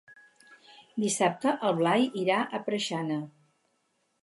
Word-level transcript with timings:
Dissabte 1.03 1.53
en 1.69 1.77
Blai 1.83 2.07
irà 2.23 2.39
a 2.61 2.65
Preixana. 2.71 3.21